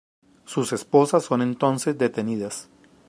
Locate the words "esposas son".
0.73-1.43